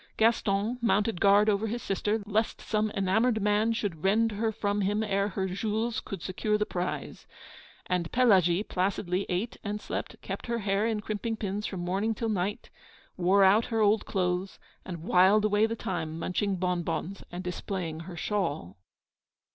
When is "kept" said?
10.23-10.47